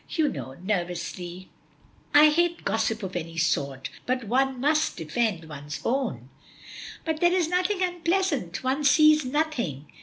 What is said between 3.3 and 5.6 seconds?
sort, but one must defend